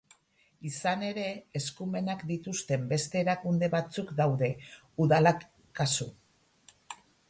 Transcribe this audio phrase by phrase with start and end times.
[0.69, 1.25] Izan ere,
[1.59, 4.53] eskumenak dituzten beste erakunde batzuk daude,
[5.07, 5.51] udalak
[5.83, 6.15] kasu.